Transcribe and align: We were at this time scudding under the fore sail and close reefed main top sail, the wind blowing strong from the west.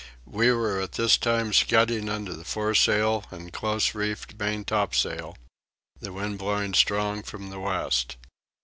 We 0.25 0.51
were 0.51 0.81
at 0.81 0.93
this 0.93 1.15
time 1.15 1.53
scudding 1.53 2.09
under 2.09 2.33
the 2.33 2.43
fore 2.43 2.73
sail 2.73 3.23
and 3.29 3.53
close 3.53 3.93
reefed 3.93 4.33
main 4.39 4.65
top 4.65 4.95
sail, 4.95 5.37
the 5.99 6.11
wind 6.11 6.39
blowing 6.39 6.73
strong 6.73 7.21
from 7.21 7.51
the 7.51 7.59
west. 7.59 8.15